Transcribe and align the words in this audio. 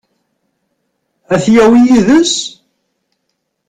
Ad 1.33 1.39
t-yawi 1.43 1.79
yid-s? 1.87 2.35